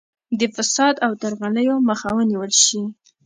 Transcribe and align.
د 0.39 0.41
فساد 0.55 0.95
او 1.05 1.11
درغلیو 1.21 1.75
مخه 1.89 2.09
ونیول 2.15 2.51
شي. 2.65 2.81